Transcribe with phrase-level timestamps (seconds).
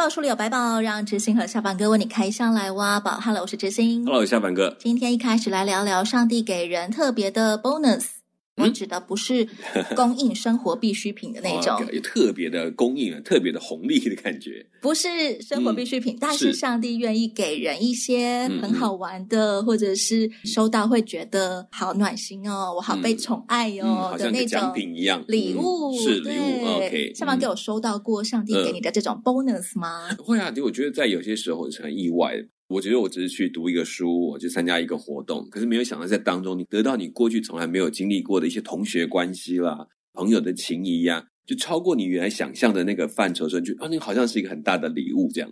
[0.00, 3.20] 宝书里有白宝，让知心和下凡哥为你开箱来挖宝。
[3.22, 4.02] Hello，我是知心。
[4.06, 4.74] Hello，下凡哥。
[4.78, 8.19] 今天一开始来聊聊上帝给人特别的 bonus。
[8.56, 9.48] 我指的不是
[9.96, 14.66] 供应生活必需品的那种，有特别的供应，特别的红利的感觉。
[14.82, 15.08] 不是
[15.40, 26.66] 生活必需品，嗯、但是上帝愿意给人一些很好玩的，嗯、或者是收到会觉得好暖心哦，我好被宠爱哦、嗯、的那种礼物，礼物、嗯、礼物是礼物。
[26.66, 30.08] OK，下凡哥有收到过上帝给你的这种 bonus 吗？
[30.10, 32.46] 嗯、会啊，我觉得在有些时候是很意外的。
[32.70, 45.50] 我觉得我只是去读一个书，我去参加一个活动，可是没有想到在当中，你得到你过去从来没有经历过的一些同学关系啦、朋友的情谊呀、就超过你原来想象的那个范畴，所以就啊，你好像是一个很大的礼物这样。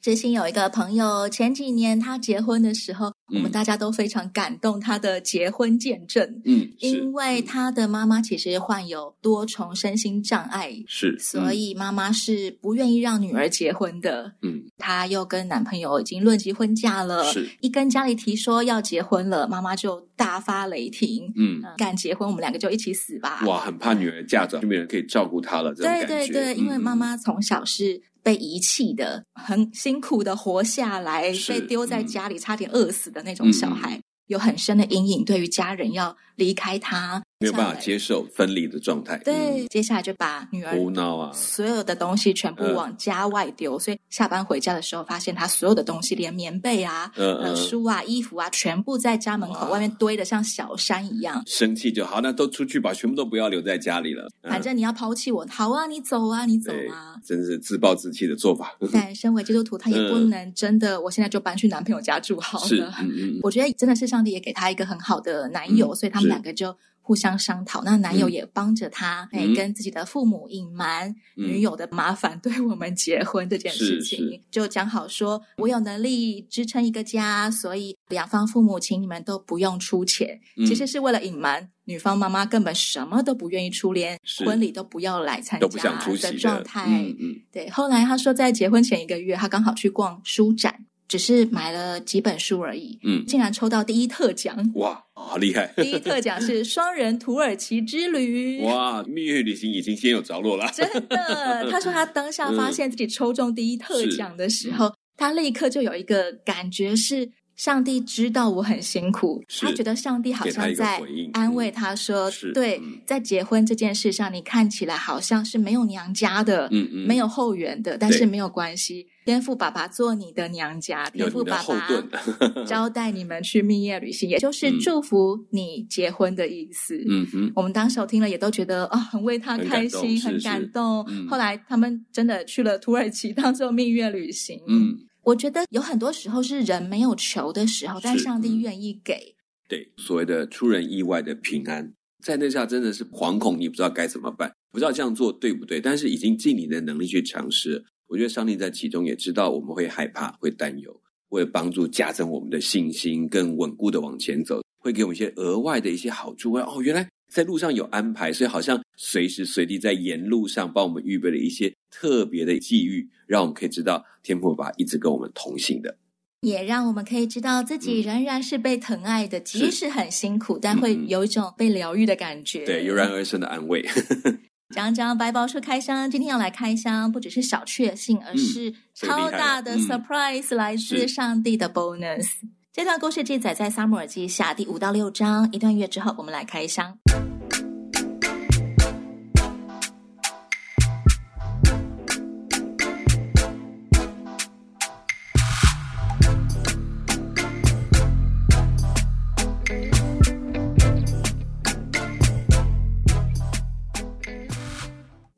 [0.00, 3.12] 知心有一个朋友，前几年他结婚的时候。
[3.32, 34.00] 我们大家都非常感动他的结婚见证，嗯，因为他的妈妈其实患有多重身心障碍，是，所以妈妈是不愿意让女儿结婚的，嗯，她又跟男朋友已经论及婚嫁了，是，一跟家里提说要结婚了，妈妈就大发雷霆，嗯，敢结婚我们两个就一起死吧，哇，很怕女儿嫁走就没人可以照顾她了，对对对，因为妈妈从小是被遗弃的，很辛苦的活下来，被丢在家里差点饿死的那种小孩。
[34.26, 37.22] 有很深的阴影，对于家人要离开他。
[37.42, 39.16] 没有办法接受分离的状态。
[39.24, 43.78] 对，接下来就把女儿胡闹啊，所有的东西全部往家外丢。
[43.78, 51.42] 所以下班回家的时候，发现他所有的东西，连棉被啊、呃书啊、衣服啊，全部在家门口外面堆的像小山一样。
[51.46, 54.28] 生气就好，那都出去吧，全部都不要留在家里了。
[54.42, 57.16] 反正你要抛弃我，好啊，你走啊，你走啊。
[57.24, 58.76] 真是自暴自弃的做法。
[58.92, 62.94] 但身为基督徒，他也不能真的，我现在就搬去男朋友家住好了。
[63.42, 66.76] 我觉得真的是上帝也给他一个很好的男友，所以他们两个就。
[67.02, 86.86] 互相商讨，那男友也帮着他，哎、嗯，跟自己的父母隐瞒女友的麻烦，对我们结婚这件事情，就讲好说，我有能力支撑一个家，所以两方父母请你们都不用出钱，嗯、其实是为了隐瞒女方妈妈根本什么都不愿意出，连婚礼都不要来参加的状态。
[86.86, 87.68] 嗯嗯，对。
[87.70, 90.86] 后来他说，在结婚前一个月，他刚好去逛书展。
[91.10, 95.66] 只是买了几本书而已，嗯，竟然抽到第一特奖，哇，好厉害！
[95.76, 101.68] 第一特奖是双人土耳其之旅， 哇，蜜月旅行已经先有着落了，真的。
[101.68, 107.28] 他说他当下发现自己抽中第一特奖的时候，嗯、他立刻就有一个感觉是。
[107.60, 110.98] 上帝知道我很辛苦，他觉得上帝好像在
[111.34, 131.06] 安慰他说：“对，在结婚这件事上，你看起来好像是没有娘家的，嗯嗯，没有后援的，但是没有关系，天父爸爸做你的娘家，天父爸爸招待你们去蜜月旅行，也就是祝福你结婚的意思。”嗯哼，我们当时听了也都觉得啊，很为他开心，很感动。
[131.28, 134.58] 后来他们真的去了土耳其当做蜜月旅行。
[134.66, 134.96] 嗯。
[135.22, 139.34] 我觉得有很多时候是人没有求的时候，但上帝愿意给。
[139.68, 141.92] 对，所谓的出人意外的平安，
[142.24, 147.84] 在那下真的是惶恐，你不知道该怎么办，不知道这样做对不对，但是已经尽你的能力去尝试。
[148.08, 156.52] 我觉得上帝在其中也知道我们会害怕、会担忧，会帮助加增我们的信心，更稳固的往前走，会给我们一些额外的一些好处。
[156.54, 157.08] 哦，原来。
[157.30, 165.96] 在路上有安排，所以好像随时随地在沿路上帮我们预备了一些特别的际遇，让我们可以知道天父爸爸一直跟我们同行的，
[166.40, 172.66] 也让我们可以知道自己仍然是被疼爱的，即使很辛苦，但会有一种被疗愈的感觉。
[172.66, 173.86] 对，油然而生的安慰。
[174.74, 182.26] 讲讲白宝书开箱，今天要来开箱，不只是小确幸，而是超大的 surprise，来自上帝的 bonus。
[182.72, 185.50] 这段故事记载在撒母耳记下第五到六章。
[185.50, 186.96] 一段月之后，我们来开箱。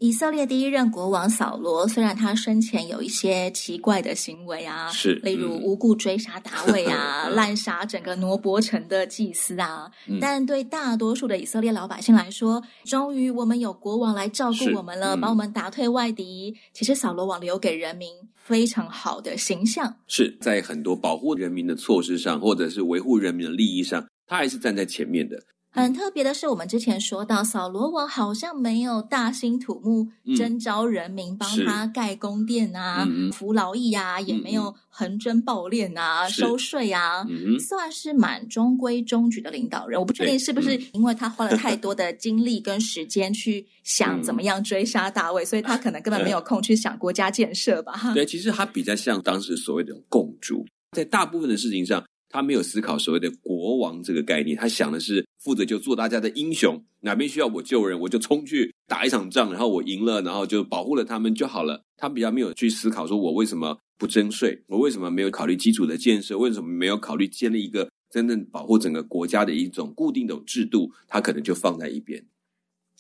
[0.03, 16.55] 以以色列第一任国王扫罗，虽然他生前有一些奇怪的行为啊，是，例如无故追杀大卫啊 滥杀整个挪伯城的祭司啊，嗯、但对大多数的以色列老百姓来说，终于我们有国王来照顾我们了，把、嗯、我们打退外敌。
[16.75, 25.43] 其实扫罗王留给人民非常好的形象，是在很多保护人民的措施上，或者是维护人民的利益上，他还是站在前面的。
[25.75, 39.99] 很特别的是，我们之前说到扫罗王好像没有大兴土木，征召人民帮他盖宫殿啊、嗯、服劳役啊，嗯、也没有横征暴敛啊、收税啊，嗯、算是蛮中规中矩的领导人。
[39.99, 48.13] 我不确定是不是因为他花了太多的精力跟时间去想怎么样追杀大卫，嗯、所以他可能根本没有空去想国家建设吧？
[48.13, 52.05] 对，其实他比较像当时所谓的共主，在大部分的事情上。
[52.33, 61.85] 他没有思考所谓的国王这个概念，他想的是负责就做大家的英雄，哪边需要我救人，我就冲去打一场仗，然后我赢了，然后就保护了他们就好了。
[61.99, 72.25] 他比较没有去思考说，我为什么不征税，我为什么没有考虑基础的建设，为什么没有考虑建立一个真正保护整个国家的一种固定的制度，他可能就放在一边。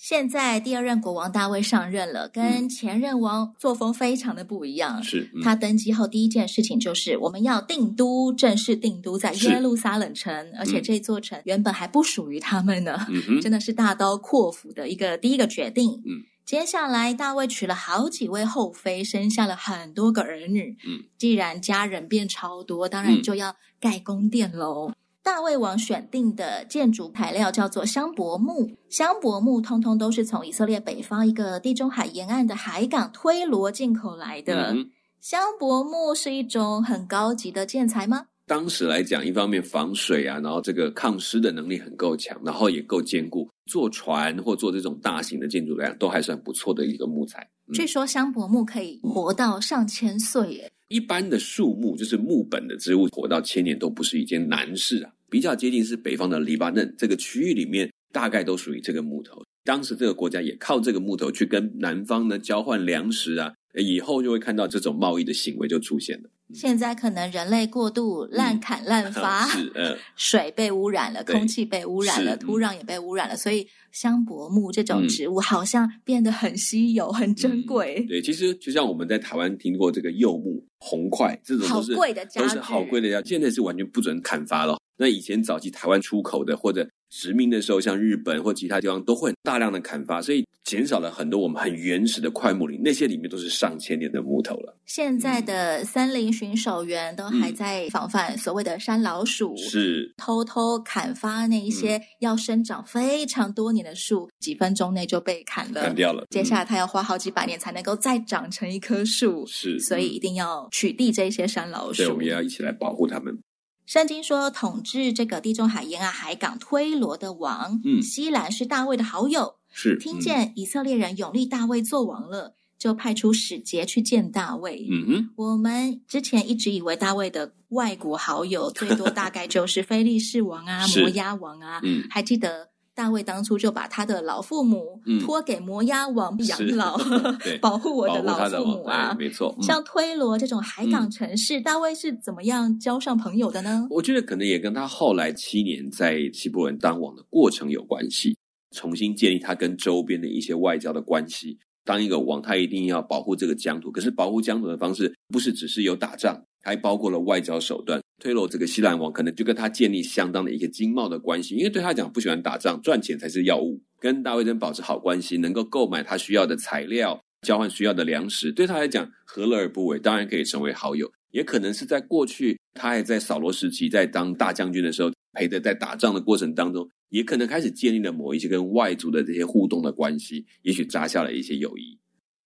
[0.03, 5.01] 现在第二任国王大卫上任了，跟前任王作风非常的不一样。
[5.01, 16.03] 是、嗯、他登基后第一件事情就是我们要定都，正式定都在耶路撒冷城，而且这座城原本还不属于他们呢，嗯、 真的是大刀阔斧的一个第一个决定。
[16.05, 20.77] 嗯、接下来大卫娶了好几位后妃，生下了很多个儿女。
[20.85, 24.91] 嗯、既然家人变超多，当然就要盖宫殿喽。
[25.25, 34.73] 大卫王选定的建筑材料叫做香柏木，香柏木通通都是从以色列北方一个地中海沿岸的海港推罗进口来的。
[34.73, 34.91] 嗯、
[35.21, 38.27] 香柏木是一种很高级的建材吗？
[38.49, 47.49] 当时来讲，一方面防水啊，然后这个抗湿的能力很够强，然后也够坚固，坐船或做这种大型的建筑来讲，都还算不错的一个木材。
[47.69, 50.73] 嗯、据说香柏木可以活到上千岁耶。
[50.93, 55.11] 一般的树木就是木本的植物，活到千年都不是一件难事啊。
[55.31, 59.43] 比较接近是北方的黎巴嫩这个区域里面，大概都属于这个木头。
[59.65, 66.29] 当时这个国家也靠这个木头去跟南方呢交换粮食啊，以后就会看到这种贸易的行为就出现了。
[66.55, 78.01] 现在可能人类过度滥砍滥 伐，嗯、水被污染了，空气被污染了，土壤也被污染了，所以香柏木这种植物好像变得很稀有、很珍贵。
[78.01, 84.79] 嗯、对，其实就像我们在台湾听过这个柚木、红桧这种都是好贵的家具，都是好贵的家具，现在是完全不准砍伐了。
[84.99, 94.75] 那以前早期台湾出口的或者殖民的时候，像日本或其他地方都会大量的砍伐，所以减少了很多我们很原始的块木林，那些里面都是上千年的木头了。
[94.87, 106.25] 现在的森林巡守员都还在防范所谓的山老鼠，是偷偷砍伐那一些要生长非常多年的树，几分钟内就被砍了，砍掉了。
[106.31, 112.03] 接下来他要花好几百年才能够再长成一棵树，是，所以一定要取缔这些山老鼠。
[112.03, 113.39] 对，我们也要一起来保护他们。
[113.85, 124.89] 圣经说，统治这个地中海沿岸海港推罗的王，嗯，西兰是大卫的好友，是听见以色列人永立大卫做王了，就派出使节去见大卫。
[124.91, 132.72] 嗯哼，我们之前一直以为大卫的外国好友最多大概就是 非利士王啊、摩押王啊，嗯，还记得。
[132.95, 139.55] 大卫当初就把他的老父母托给摩押王养老， 嗯、保护我的老父母啊，没错。
[139.59, 143.87] 嗯、像推罗这种海港城市，嗯、大卫是怎么样交上朋友的呢？
[143.91, 148.37] 我觉得可能也跟他后来七年在希伯伦当王的过程有关系，
[148.77, 151.59] 重新建立他跟周边的一些外交的关系。
[151.85, 158.01] 当一个王，他一定要保护这个疆土，可是保护疆土的方式不是只是有打仗，还包括了外交手段。
[158.21, 163.83] 推罗这个西兰王可能就跟他建立相当的一个经贸的关系，因为对他讲不喜欢打仗，赚钱才是要务。
[163.99, 169.99] 跟大卫真保持好关系，能够购买他需要的材料，交换需要的粮食，对他来讲何乐而不为？
[169.99, 171.11] 当然可以成为好友。
[171.33, 181.99] 也可能是在过去，他还在扫罗时期，在当大将军的时候，陪着在打仗的过程当中，也可能开始建立了某一些跟外族的这些互动的关系，也许扎下了一些友谊。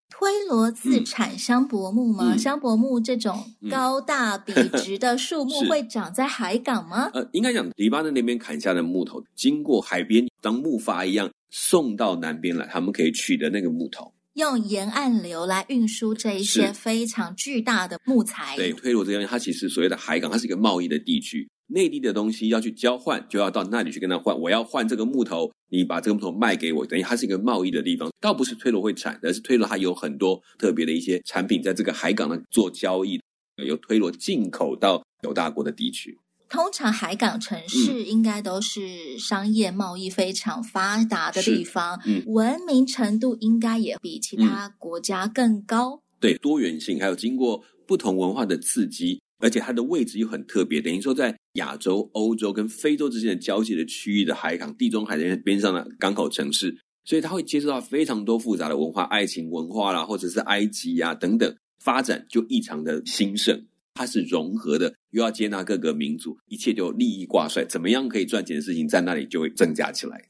[0.08, 2.32] 推罗自产香柏木吗？
[2.34, 7.10] 嗯、香柏木这种高大笔直的树木 会长在海港吗？
[7.12, 18.56] 呃，应该讲，黎巴嫩那边砍下的木头，经过海边当木筏一样送到南边来，他们可以取得那个木头，用沿岸流来运输这一些非常巨大的木材。
[18.56, 21.48] 对，推罗这边，它其实所谓的海港，它是一个贸易的地区。
[21.68, 24.38] 内地的东西要去交换，就要到那里去跟他换。
[24.38, 28.10] 我要换这个木头，你把这个木头卖给我，等于它是一个贸易的地方。
[28.20, 33.20] 倒不是推罗会产，而是推罗它有很多特别的一些产品在这个海港呢做交易，
[33.64, 36.16] 由推罗进口到有大国的地区。
[36.48, 46.00] 通常海港城市应该都是商业贸易非常发达的地方，嗯，文明程度应该也比其他国家更高。
[46.20, 63.66] 对，多元性还有经过不同文化的刺激，而且它的位置又很特别，等于说在亚洲、欧洲跟非洲之间的交界的区域的海港，地中海的边上的港口城市，所以它会接触到非常多复杂的文化、爱情文化啦，或者是埃及啊等等，发展就异常的兴盛。
[63.94, 70.22] 它是融合的，又要接纳各个民族，一切就利益挂帅，怎么样可以赚钱的事情在那里就会增加起来。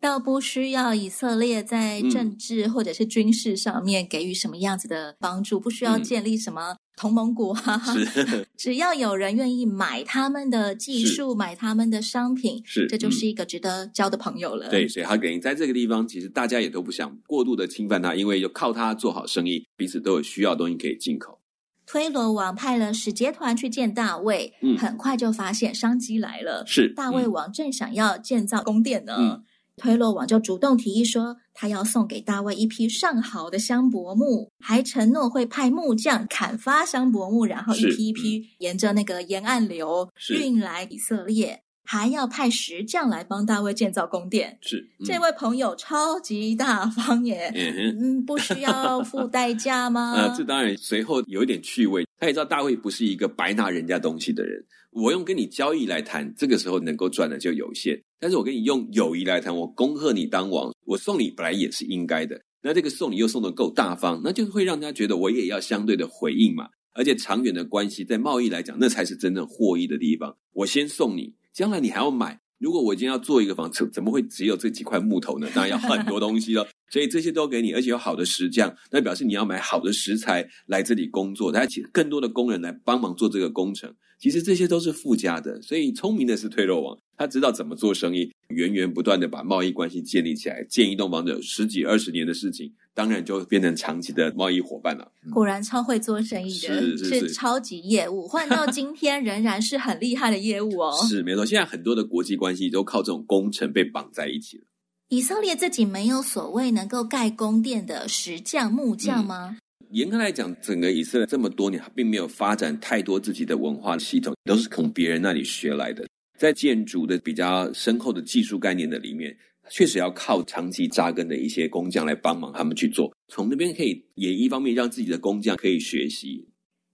[0.00, 7.82] 倒不需要以色列在政治或者是军事上面给予什么样子的帮助，嗯、不需要建立什么同盟国，啊，
[8.16, 14.70] 嗯、只要有人愿意买他们的技术，买他们的商品，是，这就是一个值得交的朋友了。
[14.70, 21.38] 对，所以他等于在这个地方，其实大家也都不想过度的侵犯他，因为就靠他做好生意，彼此都有需要的东西可以进口。
[21.86, 26.64] 推罗王派了使节团去见大卫，嗯，很快就发现商机来了。
[26.64, 29.42] 是大卫王正想要建造宫殿呢，嗯、
[29.80, 41.62] 推罗王就主动提议说，他要送给大卫一批上好的香柏木，还承诺会派木匠砍伐香柏木，然后一批一批沿着那个沿岸流运来以色列。
[41.82, 50.14] 还要派石匠来帮大卫建造宫殿，是、嗯、这位朋友超级大方耶，嗯，嗯，不需要付代价 吗？
[50.14, 71.34] 啊，这当然随后有一点趣味，他也知道大卫不是一个白拿人家东西的人，我用跟你交易来谈，这个时候能够赚的就有限，但是我跟你用友谊来谈，我恭贺你当王，我送你本来也是应该的，那这个送你又送的够大方，那就会让人家觉得我也要相对的回应嘛，而且长远的关系在贸易来讲，那才是真正获益的地方，我先送你。
[71.54, 72.38] 将来你还要买？
[72.58, 75.48] 如果我今天要做一个房子，怎么会只有这几块木头呢？
[75.54, 76.68] 当然要很多东西了。
[76.92, 83.94] 所以这些都给你，而且有好的石匠，那表示你要买好的石材来这里工作，大家请更多的工人来帮忙做这个工程。
[84.20, 85.60] 其实这些都是附加的。
[85.62, 92.72] 所以聪明的是退肉王，他知道怎么做生意，源源不断的把贸易关系建立起来，建一栋房子有十几二十年的事情。
[92.92, 95.10] 当然就变成长期的贸易伙伴了。
[95.32, 98.28] 果然超会做生意的，是，是，是，是超级业务。
[98.28, 100.92] 换到今天仍然是很厉害的业务哦。
[101.08, 104.64] 是没错，现在很多的国际关系都靠这种工程被绑在一起了。
[105.08, 109.48] 以色列自己没有所谓能够盖宫殿的石匠、木匠吗？
[109.50, 109.56] 嗯，
[109.90, 116.06] 严格来讲，整个以色列这么多年，并没有发展太多自己的文化系统，都是从别人那里学来的。
[116.38, 119.36] 在建筑的比较深厚的技术概念的里面。
[119.72, 126.48] 确实要靠长期扎根的一些工匠来帮忙他们去做，从那边可以也一方面让自己的工匠可以学习。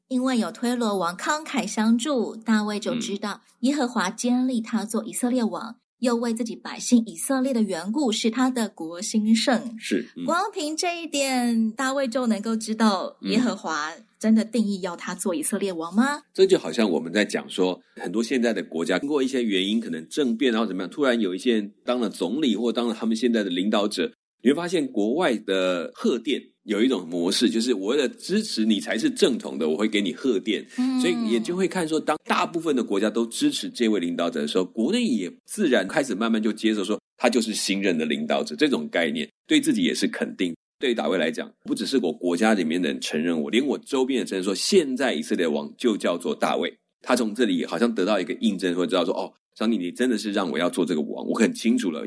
[0.09, 9.77] 因为有推罗王慷慨相助，大卫就知道耶和华坚立他做以色列王，又为自己百姓以色列的缘故，使他的国兴盛。
[9.79, 13.93] 是，嗯、光凭这一点，大卫就能够知道耶和华。
[14.19, 16.23] 真的定义要他做以色列王吗？
[16.33, 24.11] 这就好像我们在讲说，很多现在的国家经过一些原因，可能政变然后怎么样，突然有一些人当了总理或当了他们现在的领导者，
[24.43, 30.67] 你会发现国外的贺电有一种模式，就是我为了支持你才是正统的，我会给你贺电。
[30.77, 40.55] 嗯，所以也就会看说，当大部分的国家都支持这位领导者的时候，国内也自然开始慢慢就接受说，他就是新任的领导者这种概念，对自己也是肯定。
[40.79, 46.77] 对于大卫来讲，不只是我国家里面的人承认我，连我周边的人承认说，现在以色列王就叫做大卫。
[47.01, 52.05] 他从这里好像得到一个印证，会知道说，哦，上帝，你真的是让我要做这个王，我很清楚了。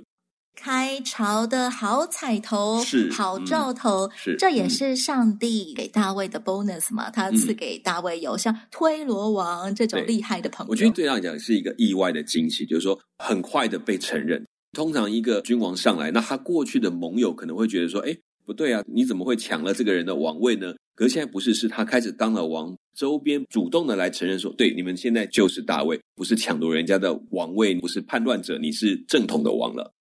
[0.55, 7.09] 开朝的好彩头，是好兆头，嗯、是这也是上帝给大卫的 bonus 嘛？
[7.09, 10.71] 他赐给大卫有像推罗王这种厉害的朋友。
[10.71, 14.45] 我觉得对他来讲是一个意外的惊喜，就是说很快的被承认。
[14.73, 18.17] 通常一个君王上来，那他过去的盟友可能会觉得说，哎。
[18.45, 18.83] 不对啊！
[18.87, 20.73] 你怎么会抢了这个人的王位呢？
[20.95, 29.93] 可是现在不是，是他开始当了王，周边主动的来承认说，对，你们现在就是大卫，不是抢夺人家的王位，不是叛乱者，你是正统的王了。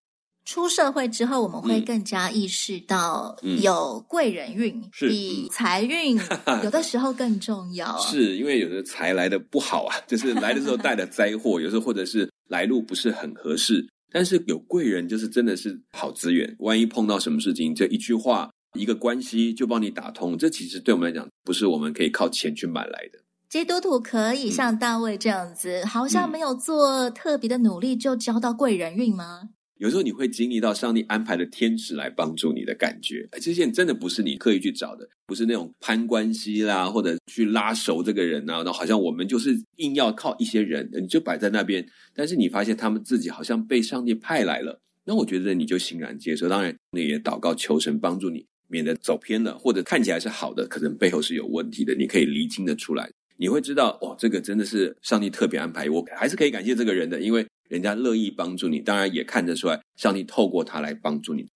[0.49, 6.19] 出社会之后，我们会更加意识到，有贵人运、嗯、比财运
[6.65, 7.99] 有的时候更重要、啊。
[7.99, 13.87] 是因为有的财来的不好啊，就是 来的时候带的灾祸，有时候或者是来路不是很合适。
[14.11, 16.57] 但是有贵人，就是真的是好资源。
[16.61, 20.39] 万一碰到什么事情，这一句话、一个关系就帮你打通。
[20.39, 23.19] 这其实对我们来讲，不是我们可以靠钱去买来的。
[23.51, 29.51] 基督徒可以像大卫这样子，嗯、好像没有做特别的努力，就交到贵人运吗？
[29.79, 53.09] 有时候你会经历到上帝安排的天使来帮助你的感觉，而这些真的不是你刻意去找的，不是那种攀关系啦，或者去拉熟这个人啊，那好像我们就是硬要靠一些人，你就摆在那边，但是你发现他们自己好像被上帝派来了，那我觉得你就欣然接受，当然你也祷告求神帮助你，免得走偏了，或者看起来是好的，可能背后是有问题的，你可以厘清的出来。
[53.39, 61.47] 你会知道，哦，这个真的是上帝特别安排，我还是可以感谢这个人的，因为人家乐意帮助你，当然也看得出来，上帝透过他来帮助你。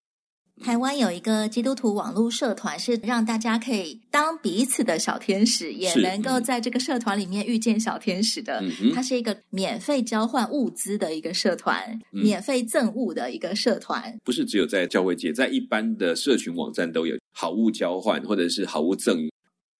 [0.62, 8.62] 台湾有一个基督徒网络社团，是让大家可以当彼此的小天使，也能够在这个社团里面遇见小天使的。
[8.62, 14.16] 嗯、它是一个免费交换物资的一个社团，嗯、免费赠物的一个社团。
[14.22, 19.32] 不是只有在教会界，在一般的社群网站都有好物交换，或者是好物赠与。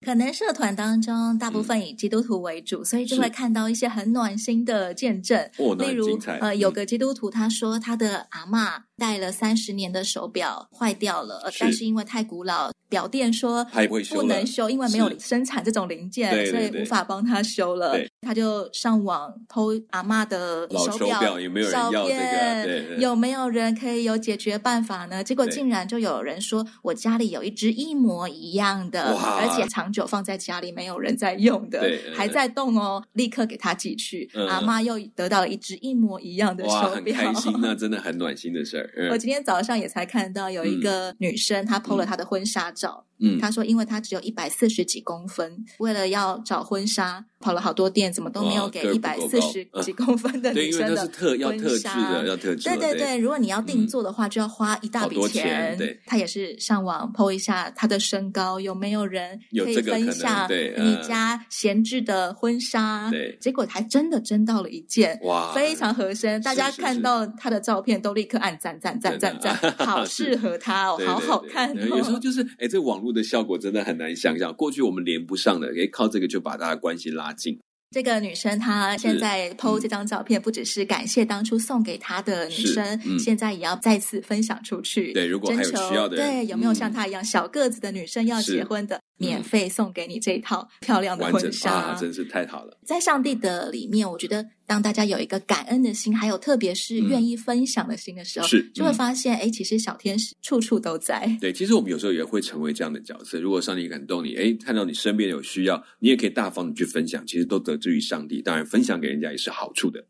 [0.03, 5.39] 可能社团当中大部分以基督徒为主，嗯、所以就会看到一些很暖心的见证。
[5.57, 12.71] 哦、例如，呃，有个基督徒他说他的阿嬷戴了三十年的手表坏掉了，但是因为太古老。
[12.89, 13.65] 表店说
[14.11, 17.99] 不能修，因为没有生产这种零件，所以无法帮他修了。
[18.21, 22.95] 他就上网 po 阿妈的手表有没有人要这个？
[22.99, 25.23] 有没有人可以有解决办法呢？
[25.23, 31.81] 结果竟然就有人说，我家里有一只一模一样的，而且长久放在家里没有人在用的，
[32.13, 34.29] 还在动哦，立刻给他寄去。
[34.47, 38.92] 阿妈又得到了一只一模一样的手表，很开心，那 真的很暖心的事儿。
[39.11, 43.05] 我今天早上也才看到有一个女生，她 po 了她的婚纱照。
[43.23, 50.89] 嗯，他说，因为他只有一百四十几公分，为了要找婚纱，跑了好多店，怎么都没有给一百四十几公分的女生的婚纱。
[50.89, 52.63] 对，因为那是特要特制的，要特制。
[52.69, 55.77] 对对对，如果你要定做的话，就要花一大笔钱。
[55.77, 63.09] 对，他也是上网 po 一下他的身高，有没有人可以分享你家闲置的婚纱？
[63.09, 66.41] 对，结果还真的征到了一件，哇，非常合身。
[66.41, 71.73] 大家看到他的照片都立刻按赞赞赞赞赞，好适合他哦，好好看。
[71.87, 73.12] 有时候就是，哎，这网络。
[73.13, 77.59] 的效果真的很难想象，过去我们连不上的，可以靠这个就把大家关系拉近。
[77.91, 85.13] 这个女生她现在 PO 这张照片，不只是感谢当初送给她的女生，嗯、现在也要再次分享出去。
[85.13, 88.99] 对，如果还有需要的人，对，有没有像她一样、嗯、小个子的女生要结婚的？
[89.17, 92.77] 免费送给你这一套漂亮的婚纱，啊，真是太好了！
[92.83, 101.37] 在上帝的里面，我觉得当大家有一个感恩的心，还有特别是愿意分享的心的时候，是、嗯、就会发现，哎、嗯，其实小天使处处都在。
[101.41, 103.39] 对，其实我们有时候也会成为这样的角色。
[103.39, 108.41] 如果上帝感动你，哎，看到你身边有需要，你也可以大方的去分享，其实都得之于上帝。
[108.41, 110.03] 当然，分享给人家也是好处的。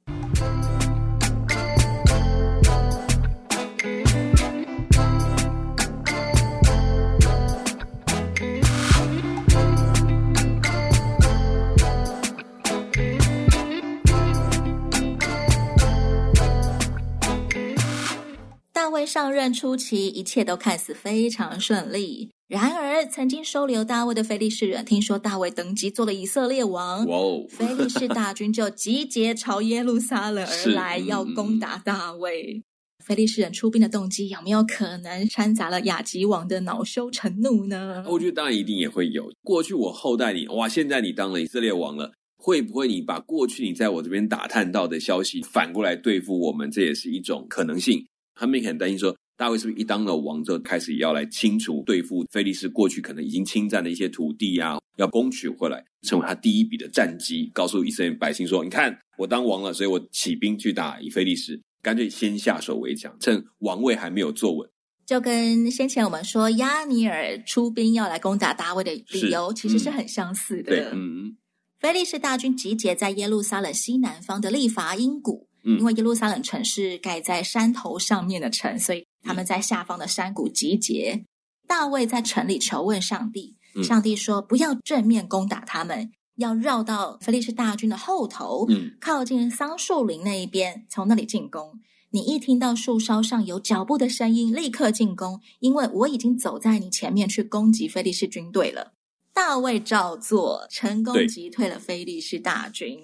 [19.14, 22.32] 上任初期，一切都看似非常顺利。
[22.48, 27.46] 然而，曾经收留大卫的非利士人听说大卫登基做了以色列王，哇哦！
[27.48, 32.64] 非利士大军就集结朝耶路撒冷而来，嗯、要攻打大卫。
[33.06, 38.04] 非利士人出兵的动机有没有可能掺杂了亚吉王的恼羞成怒呢？
[38.08, 39.32] 我觉得当然一定也会有。
[39.44, 40.68] 过去我厚待你，哇！
[40.68, 46.72] 现在你当了以色列王了，会不会你把过去你在我这边打探到的消息反过来对付我们？
[46.72, 48.04] 这也是一种可能性。
[48.36, 64.70] 他们也很担心说，大卫是不是一当了王之后，开始要来清除、对付菲利士过去可能已经侵占的一些土地啊，要攻取回来，成为他第一笔的战机，告诉以色列百姓说：“你看，我当王了，所以我起兵去打以非利士，干脆先下手为强，趁王位还没有坐稳。”
[65.06, 70.72] 就跟先前我们说亚尼尔出兵要来攻打大卫的理由，其实是很相似的。
[70.72, 71.36] 对，嗯，
[71.80, 75.50] 菲利士大军集结在耶路撒冷西南方的利乏音谷。
[75.64, 81.24] 因为耶路撒冷城是盖在山头上面的城，所以他们在下方的山谷集结。
[81.68, 88.68] 大卫在城里求问上帝，上帝说：“不要正面攻打他们，要绕到菲利士大军的后头，
[89.00, 91.80] 靠近桑树林那一边，从那里进攻。
[92.12, 98.92] 你一听到树梢上有脚步的声音，立刻进攻，因为我已经走在你前面去攻击菲利士军队了。”
[99.34, 103.00] 大卫照做，成功击退了菲利士大军。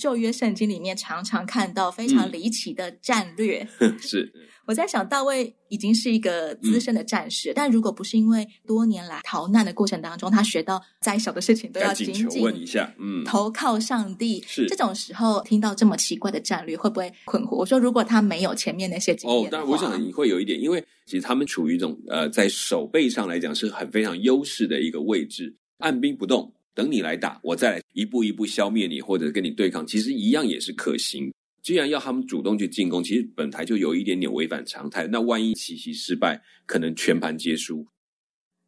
[0.00, 4.32] 旧约圣经里面常常看到非常离奇的战略，嗯、 是。
[4.66, 14.42] 我在想，大卫已经是一个资深的战士，嗯、但如果不是因为多年来逃难的过程当中，他学到再小的事情都要紧紧问一下，嗯，投靠上帝。
[14.46, 17.56] 是这种时候听到这么奇怪的战略，会不会困惑？
[17.56, 26.52] 我说，如果他没有前面那些经验，哦，当然，我想你会有一点，因为其实他们处于一种呃，在守备上来讲是很非常优势的一个位置，按兵不动。
[26.74, 31.32] 等你来打，我再来一步一步消灭你，或者跟你对抗，其实一样也是可行。
[31.62, 35.06] 既然要他们主动去进攻，其实本台就有一点点违反常态。
[35.06, 37.86] 那万一奇袭失败，可能全盘皆输。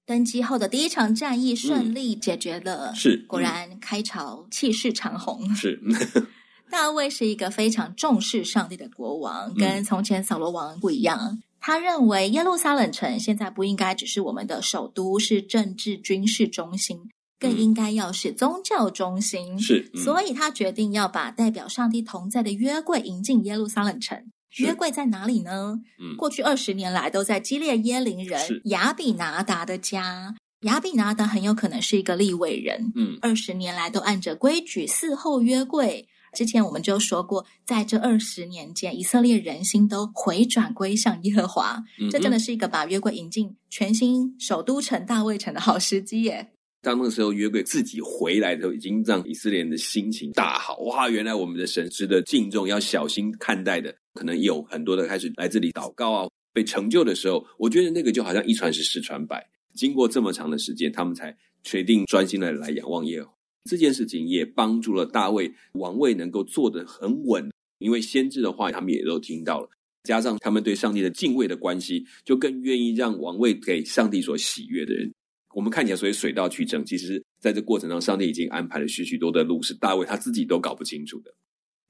[0.04, 5.54] 登基后的第一场战役顺利解决了，嗯、是果然开朝气势长虹。
[5.54, 5.80] 是
[6.68, 11.18] 大卫是一个非常重视上帝的国王，跟从前扫罗王不一样。
[11.20, 16.98] 嗯、他认为耶路撒冷城现在不应该只是我们的首都，是政治军事中心。
[17.42, 19.58] 更应该要是宗教中心。
[19.58, 24.24] 是，嗯、所以他决定要把代表上帝同在的约柜迎进耶路撒冷城。
[24.58, 25.80] 约柜在哪里呢？
[25.98, 30.36] 嗯，过去二十年来都在基列耶林人亚比拿达的家。
[30.60, 32.92] 亚比拿达很有可能是一个立位人。
[32.94, 36.06] 嗯，二十年来都按着规矩伺候约柜。
[36.34, 41.82] 之前我们就说过，在这二十年间，以色列人心都回转归向耶和华。
[41.98, 46.52] 嗯、这真的是一个把约柜引进全新首都城大卫城的好时机耶。
[46.82, 50.78] 当那个时候约柜自己回来的时候，已经让以色列人的心情大好。
[50.78, 53.94] 哇，原来我们的神值得敬重，要小心看待的。
[54.14, 59.48] 可能有很多的开始来这里祷告啊，被成就的时候，我觉得那个就好像一传十，十传百。
[59.74, 63.34] 经过这么长的时间，他们才决定专心的来仰望耶和华。
[63.70, 69.70] 这件事情也帮助了大卫王位能够坐得很稳，因为先知的话他们也都听到了，
[70.02, 75.14] 加上他们对上帝的敬畏的关系，就更愿意让王位给上帝所喜悦的人。
[75.54, 81.34] 我们看起来所以水到渠成，其实在这过程中，上帝已经安排了许许多的路，是大卫他自己都搞不清楚的。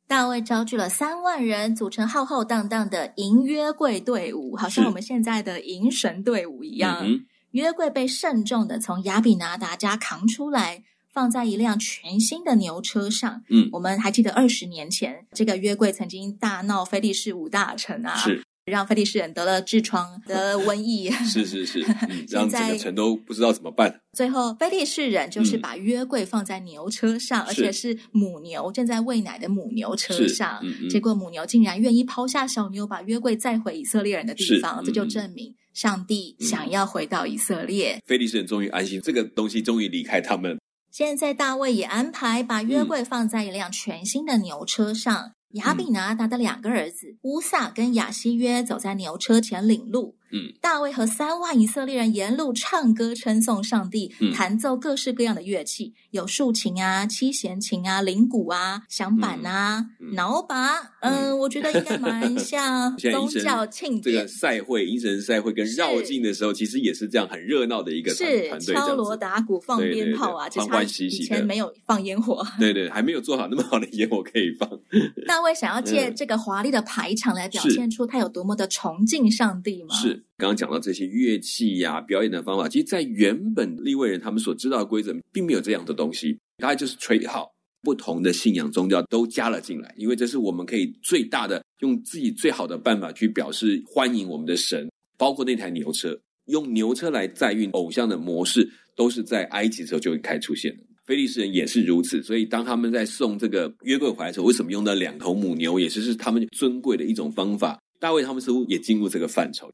[0.08, 7.06] 大卫召聚了三万人，组成浩浩荡荡的迎约柜队伍，好像我们现在的迎神队伍一样。
[7.06, 13.42] 嗯、约柜被慎重的从亚比拿达家扛出来，放在一辆全新的牛车上。
[13.48, 18.16] 嗯，我们还记得二十年前，这个约柜曾经大闹非利士五大城啊。
[18.16, 18.42] 是。
[18.64, 24.00] 让菲利士人得了痔疮、得瘟疫， 是是是，嗯、 让整个城都不知道怎么办。
[24.12, 30.62] 最后，菲利士人就是把约柜放在牛车上，嗯、而且是母牛正在喂奶的母牛车上。
[30.88, 37.98] 结果母牛竟然愿意抛下小牛，把约柜载回以色列人的地方，嗯、这就证明上帝想要回到以色列。
[38.06, 40.56] 菲利士人终于安心，这个东西终于离开他们。
[40.92, 45.32] 现在大卫也安排把约柜放在一辆全新的牛车上。
[45.52, 50.16] 亚比拿达的两个儿子乌萨跟亚希约走在牛车前领路。
[50.32, 60.92] 嗯，大卫和三万以色列人沿路唱歌称颂上帝，嗯、弹奏各式各样的乐器，有竖琴啊、七弦琴啊、铃鼓啊、响板啊、挠把。
[61.00, 64.02] 嗯，我觉得应该蛮 像宗教庆典。
[64.02, 71.24] 这个赛会、迎神赛会跟绕境的时候，其实也是这样很热闹的一个团队，是敲锣打鼓、放鞭炮啊，欢欢喜喜。
[71.24, 74.68] 以前没有放烟火， 对对，还没有做好那么好的烟火可以放。
[75.26, 79.94] 大卫想要借这个华丽的排场来表现出他有多么的崇敬上帝吗？
[79.94, 80.21] 是。
[80.38, 86.38] 刚刚讲到这些乐器呀、表演的方法，其实，在原本利未人他们所知道的规则，并没有这样的东西。
[86.58, 87.50] 大概就是吹号，
[87.82, 94.88] 不同的信仰宗教都加了进来，因为这是我们可以最大的用自己最好的办法去表示欢迎我们的神。
[95.18, 100.82] 包括那台牛车，用牛车来载运偶像的模式，都是在埃及的时候就会开始出现的。
[101.04, 107.80] 非利士人也是如此，所以当他们在送这个约柜回来的时候，为什么用到两头母牛，也是是他们尊贵的一种方法。
[108.00, 109.70] 大卫他们似乎也进入这个范畴。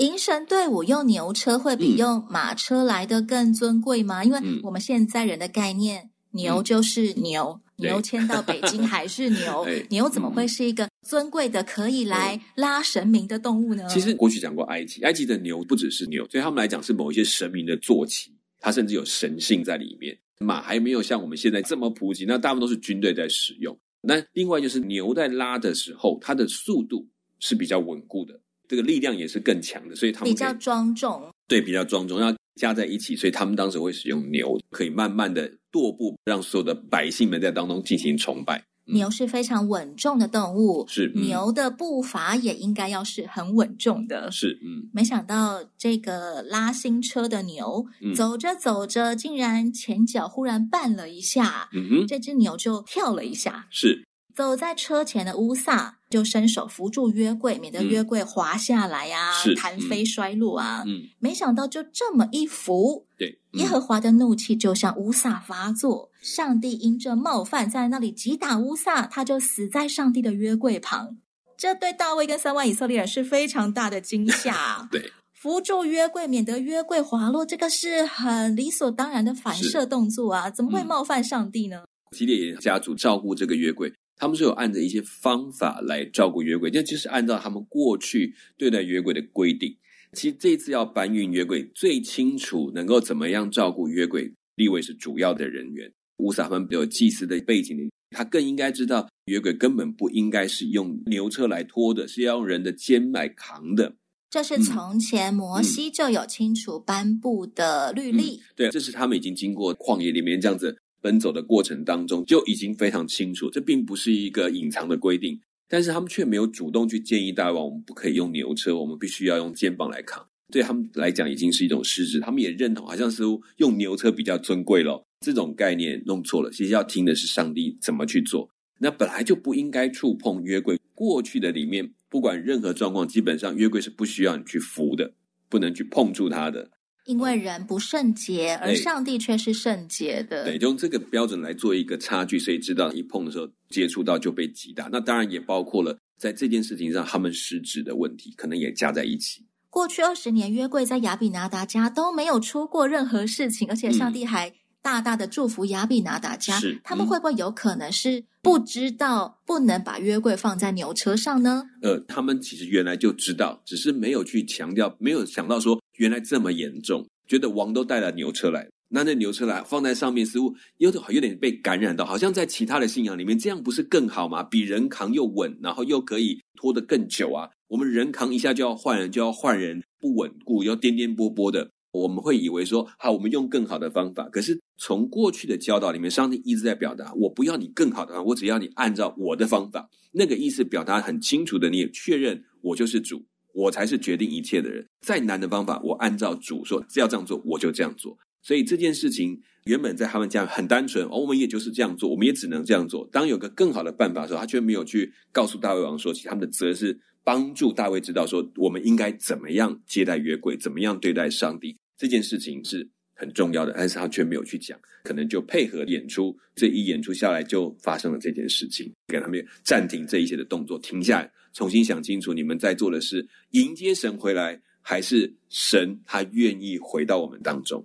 [0.00, 4.22] 迎神队伍用牛车会比用马车来的更尊贵吗？
[4.22, 13.86] 嗯、因为我们现在人的概念，牛就是牛，嗯、牛迁到北京还是牛， 牛怎么会是一个尊贵的可以来拉神明的动物呢？
[13.90, 20.18] 其实过去讲过埃及，埃及的牛不只是牛，对他们来讲是某一些神明的坐骑，它甚至有神性在里面。
[20.38, 23.78] 马还没有像我们现在这么普及，那大部分都是军队在使用。
[24.00, 27.06] 那另外就是牛在拉的时候，它的速度
[27.38, 28.40] 是比较稳固的。
[28.70, 31.28] 这个力量也是更强的，所以他们比较庄重。
[31.48, 38.64] 对，比较庄重，要加在一起，所以他们当时会使用牛，可以慢慢的踱步，让所有的百姓们在当中进行崇拜。
[38.86, 44.30] 嗯、牛是非常稳重的动物，是、嗯、牛的步伐也应该要是很稳重的。
[44.30, 54.04] 是，嗯，没想到这个拉新车的牛、嗯、走着走着，竟然前脚忽然绊了一下，嗯哼，这只牛就跳了一下，是。
[54.34, 60.82] 走在车前的乌撒就伸手扶住约柜，免得约柜滑下来呀、啊，嗯、弹飞摔落啊。
[60.86, 66.10] 嗯，没想到就这么一扶，对，耶和华的怒气就向乌撒发作。
[66.20, 71.16] 上帝因这冒犯在那里击打乌撒，他就死在上帝的约柜旁。
[71.56, 74.88] 这对大卫跟三万以色列人是非常大的惊吓。
[74.92, 81.84] 对，扶住约柜，免得约柜滑落，这个是很理所当然的反射动作啊，怎么会冒犯上帝呢？
[82.16, 83.92] 基列家族照顾这个约柜。
[84.20, 89.74] 他们是有按着一些方法来照顾约柜，这就是按照他们过去对待约柜的规定。
[90.12, 95.90] 其实这次要搬运约柜，最清楚能够怎么样照顾约柜，立位是主要的人员。
[96.18, 103.94] 乌撒他们有祭司的背景，他更应该知道约柜根本不应该是用牛车来拖的，是要用人的肩来扛的。
[104.28, 108.36] 这是从前摩西就有清楚颁布的律例。
[108.36, 110.76] 嗯嗯、对，这是他们已经经过旷野里面这样子。
[111.00, 120.26] 奔走的过程当中就已经非常清楚，这并不是一个隐藏的规定，但是他们却没有主动去建议大王，我们不可以用牛车，我们必须要用肩膀来扛。
[120.52, 122.18] 对他们来讲已经是一种失职。
[122.18, 123.22] 他们也认同，好像是
[123.58, 125.06] 用牛车比较尊贵咯。
[125.20, 126.50] 这种概念弄错了。
[126.50, 128.50] 其实要听的是上帝怎么去做。
[128.78, 130.76] 那本来就不应该触碰约柜。
[130.92, 135.12] 过去的里面，不管任何状况，基本上约柜是不需要你去扶的，
[135.48, 136.68] 不能去碰触它的。
[137.10, 140.44] 因为人不圣洁，而上帝却是圣洁的。
[140.44, 144.88] 对，就用这个标准来做一个差距，所以知道一碰的时候接触到就被击打。
[144.92, 149.44] 那当然也包括了在这件事情上他们失职的问题，可能也加在一起。
[149.68, 156.58] 过去二十年，约柜在亚比拿达家都没有出过任何事情，而且上帝还大大的祝福亚比拿达家。
[156.60, 161.64] 是，他们会不会有可能是不知道不能把约柜放在牛车上呢？
[161.82, 165.78] 呃，他们其实原来就知道，只是没有去强调，没有想到说。
[165.98, 174.42] 原来这么严重，觉得王都带了牛车来，那那牛车来放在上面，似乎有点有点被感染到，好像在其他的信仰里面，这样不是更好吗？
[174.42, 177.50] 比人扛又稳，然后又可以拖得更久啊！
[177.68, 181.70] 我们人扛一下就要换人，就要换人，不稳固，要颠颠簸簸的。
[181.92, 184.28] 我们会以为说，好，我们用更好的方法。
[184.30, 189.88] 可是从过去的教导里面，上帝一直在表达，我不要你更好的方法，我只要你按照我的方法。
[190.12, 193.24] 那个意思表达很清楚的，你也确认我就是主。
[193.52, 194.86] 我才是决定一切的人。
[195.00, 198.16] 再难的方法，我按照主说，只要这样做，我就这样做。
[198.42, 203.08] 所以这件事情原本在他们家很单纯，而我们也就是这样做，我们也只能这样做。
[203.10, 211.76] 当有个更好的办法的时候，他却没有去告诉大卫王说，其实他们的责任是帮助大卫知道说，我们应该怎么样接待约柜，怎么样对待上帝。
[212.00, 221.30] 这件事情是很重要的，但是他却没有去讲，可能就配合演出，这一演出下来就发生了这件事情，给他们暂停这一些的动作，停下来。
[221.52, 227.84] 重新想清楚，你们在做的是迎接神回来，还是神他愿意回到我们当中？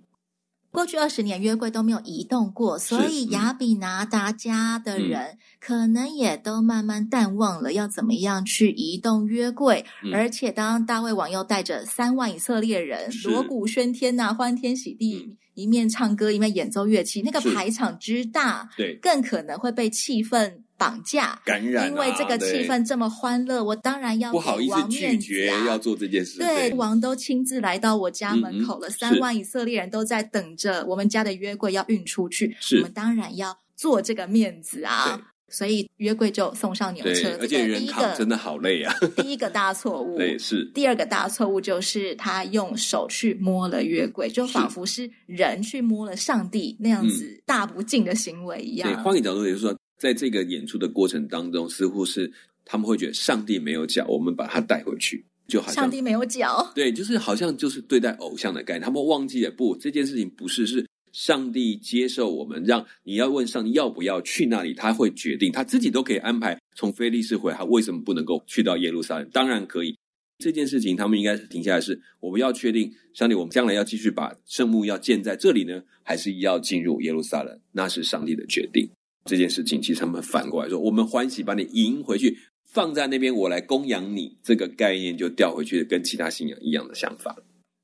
[0.76, 9.86] 过去二十年约柜都没有移动过，所以亚比拿达家的人可能也都慢慢淡忘了要怎么样去移动约柜。
[10.04, 20.58] 嗯、而且当大卫王又带着三万以色列人锣鼓喧天呐、啊，欢天喜地，嗯、一面唱歌一面演奏乐器，那个排场之大，对，更可能会被气氛。
[20.78, 26.38] 绑架感染、啊，因为这个气氛这么欢乐，我当然要不好意思拒绝要做这件事。
[26.38, 35.32] 对，对王都亲自来到我家门口了，嗯嗯三万以色列人都在等着我们家的约柜要运出去，我们当然要做这个面子啊。
[35.48, 38.92] 所以约柜就送上牛车，而且人扛真的好累啊。
[39.16, 40.68] 第一个大错误，对，是。
[40.74, 48.92] 第二个大错误就是他用手去摸了约柜，就仿佛是人去摸了上帝那样子大不敬的行为一样。
[48.92, 49.72] 对，换个角度也就是说。
[49.98, 52.32] 在这个演出的过程当中，似乎是
[52.64, 56.70] 他们会觉得上帝没有脚，我们把他带回去，就好像上帝没有脚。
[56.74, 66.58] 对，就是好像就是对待偶像的概念，他们忘记了不，这件事情不是，是上帝接受我们，让你要问上帝要不要去那里，他会决定，他自己都可以安排。
[66.74, 69.28] 从非利士回来，他为什么不能够去到耶路撒冷？
[69.30, 69.96] 当然可以。
[70.38, 77.58] 这件事情他们应该是停下来是，是我们要确定上帝，我们将来要继续把圣幕要建在这里呢，还是要进入耶路撒冷？
[77.72, 78.86] 那是上帝的决定。
[79.26, 87.36] 这件事情，其实他们反过来说：“我们欢喜把你迎回去，放在那边，我来供养你。”这个概念就调回去，跟其他信仰一样的想法。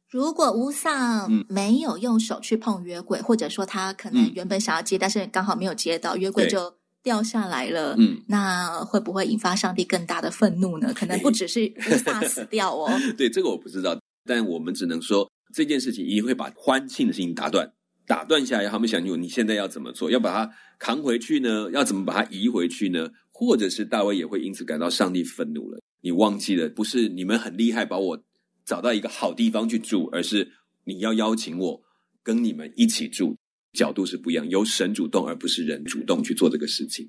[0.09, 7.95] 如果乌萨没有用手去碰约柜，嗯、或者说他可能原本想要接，嗯、但是刚好没有接到，约柜就掉下来了。
[7.99, 10.93] 嗯，那会不会引发上帝更大的愤怒呢？
[10.95, 12.93] 可能不 只是乌萨死掉哦。
[13.17, 17.73] 对，这个我不知道，但我们只能说这件事情一定会把欢庆的事情打断。
[18.07, 20.11] 打断下来，他们想用，你现在要怎么做？
[20.11, 21.71] 要把它扛回去呢？
[21.73, 23.09] 要怎么把它移回去呢？
[23.31, 25.81] 或者是大卫也会因此感到上帝愤怒了？
[26.01, 28.25] 你忘记了，不是你们很厉害，把我
[28.65, 30.51] 找到一个好地方去住，而是
[30.85, 31.83] 你要邀请我
[32.23, 33.37] 跟你们一起住，
[33.73, 37.09] 角度是不一样，由神主动，而不是人主动去做这个事情。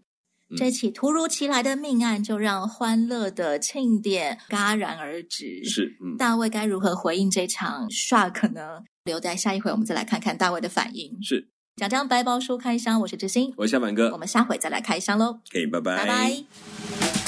[0.54, 5.64] 嗯、这起突如其来的命案，就让欢乐的庆典戛然而止。
[5.66, 8.84] 是，嗯、大卫该如何回应这场 shock 呢？
[9.06, 11.22] 留在下一回，我们再来看看大卫的反应。
[11.22, 15.40] 是，讲讲白包书开箱，我是知心，我是小满哥，我们下回再来开箱喽。
[15.52, 17.23] 可以，拜拜，拜拜。